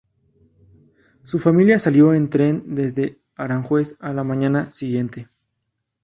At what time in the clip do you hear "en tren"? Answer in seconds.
2.15-2.63